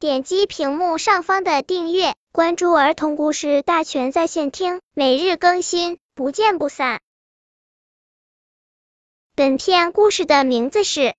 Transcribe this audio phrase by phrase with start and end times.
[0.00, 7.00] 点击屏幕上方的订阅，关注儿童故事大全在线听，每日更新，不见不散。
[9.34, 11.00] 本片故事的名字是《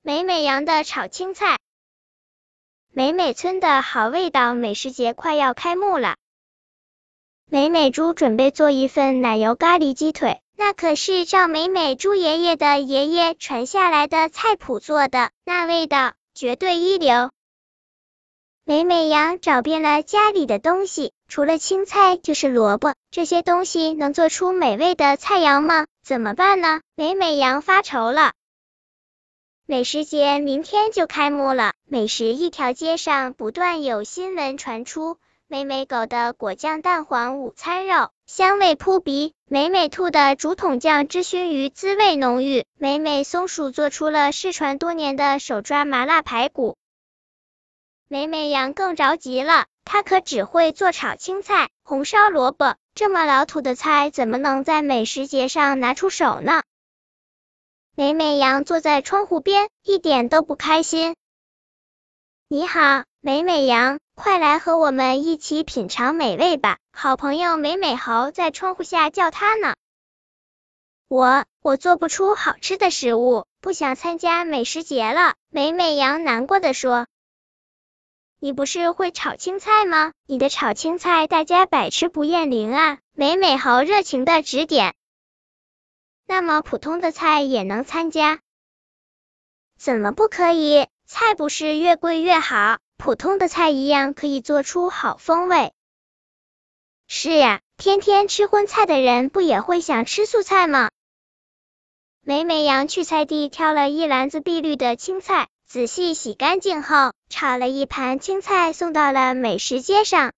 [0.00, 1.56] 美美羊的炒青菜》。
[2.88, 6.16] 美美村的好味道美食节快要开幕了，
[7.44, 10.40] 美美猪准备做一份奶油咖喱鸡腿。
[10.56, 17.30] 那可是照美美猪爷爷的爷爷传下来的菜谱做的，那味道绝对一流。
[18.64, 25.86] 美美羊找遍了家里的东西，除了青菜就是萝卜，这些东西能做出美味的菜肴吗？
[26.04, 26.80] 怎么办呢？
[26.94, 28.34] 美美羊发愁了。
[29.66, 35.16] 美食节明天就开幕了，美食一条街上不断有新闻传出。
[35.48, 46.76] 美美狗的果酱蛋黄午餐肉，香味扑鼻；美美兔的竹筒酱汁熏鱼，滋味浓郁；美美松鼠做出了失传多年的手抓麻辣排骨。
[48.12, 56.62] 美美羊更着急了，它可只会做炒青菜、红烧萝卜，这么老土的菜怎么能在美食节上拿出手呢？
[57.96, 61.16] 美美羊坐在窗户边，一点都不开心。
[62.48, 63.98] 你好，美美羊。
[64.14, 66.76] 快来和我们一起品尝美味吧！
[66.92, 69.72] 好朋友美美猴在窗户下叫他呢。
[71.08, 75.32] 我我做不出好吃的食物，不想参加美食节了。
[75.48, 77.06] 美美羊难过的说。
[78.44, 80.14] 你不是会炒青菜吗？
[80.26, 82.98] 你的炒青菜大家百吃不厌灵啊！
[83.12, 84.96] 美美猴热情的指点。
[86.26, 88.40] 那么普通的菜也能参加？
[89.78, 90.88] 怎么不可以？
[91.06, 92.80] 菜不是越贵越好？
[92.96, 95.72] 普通的菜一样可以做出好风味。
[97.06, 100.90] 是呀，天天吃荤菜的人不也会想吃素菜吗？
[102.22, 110.34] 美美羊去菜地挑了一篮子碧绿的青菜，仔细洗干净后，炒了一盘青菜送到了美食街上。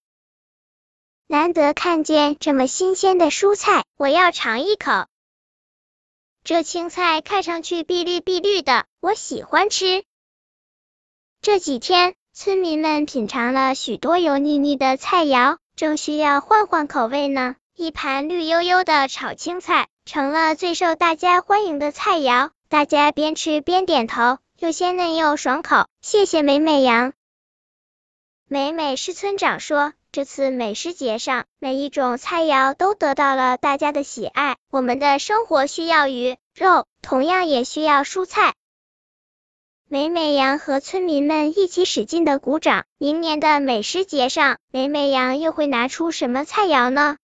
[1.26, 5.06] 难得看见这么新鲜的蔬菜，我要尝一口。
[6.44, 10.04] 这青菜看上去碧绿碧绿的，我喜欢吃。
[11.42, 12.14] 这几天。
[12.32, 17.56] 村民们品尝了许多油腻腻的菜肴，正需要换换口味呢。
[17.74, 25.88] 一盘绿油油的炒青菜成了最受大家欢迎的菜肴，大家边吃边点头，又鲜嫩又爽口。
[26.00, 27.12] 谢谢美美羊。
[28.48, 34.56] 美美是村长说，这次美食节上，每一种菜肴都得到了大家的喜爱。
[34.70, 38.54] 我们的生活需要鱼肉，同样也需要蔬菜。
[39.86, 42.86] 美美羊和村民们一起使劲的鼓掌。
[42.96, 47.18] 明年的美食节上，美美羊又会拿出什么菜肴呢？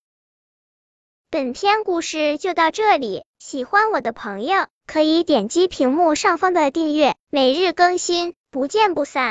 [1.31, 9.29] 本篇故事就到这里，喜欢我的朋友可以点击屏幕上方的订阅，每日更新，不见不散。